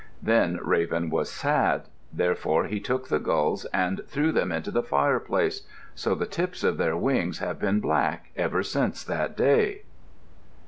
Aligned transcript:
Then 0.23 0.59
Raven 0.63 1.11
was 1.11 1.31
sad. 1.31 1.83
Therefore 2.11 2.65
he 2.65 2.79
took 2.79 3.07
the 3.09 3.19
gulls 3.19 3.65
and 3.65 4.01
threw 4.07 4.31
them 4.31 4.51
into 4.51 4.71
the 4.71 4.81
fireplace. 4.81 5.61
So 5.93 6.15
the 6.15 6.25
tips 6.25 6.63
of 6.63 6.77
their 6.77 6.97
wings 6.97 7.37
have 7.37 7.59
been 7.59 7.79
black, 7.79 8.31
ever 8.35 8.63
since 8.63 9.03
that 9.03 9.37
day. 9.37 9.83